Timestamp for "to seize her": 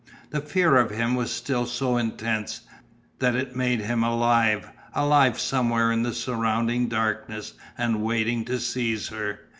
8.45-9.41